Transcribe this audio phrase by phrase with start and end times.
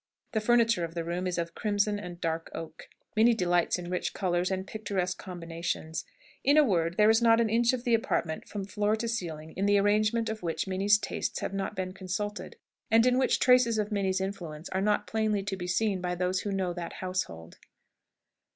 [0.31, 2.89] The furniture of the room is of crimson and dark oak.
[3.15, 6.05] Minnie delights in rich colours and picturesque combinations.
[6.43, 9.53] In a word, there is not an inch of the apartment, from floor to ceiling,
[9.55, 12.55] in the arrangement of which Minnie's tastes have not been consulted,
[12.89, 16.39] and in which traces of Minnie's influence are not plainly to be seen by those
[16.39, 17.59] who know that household.